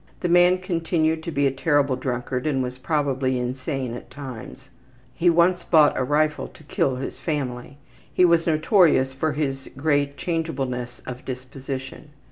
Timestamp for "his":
6.95-7.19, 9.33-9.69